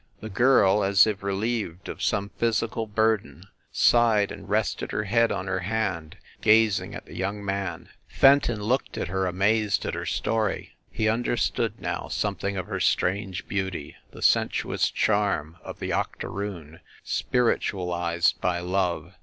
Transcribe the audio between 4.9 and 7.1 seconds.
her head on her hand, gazing at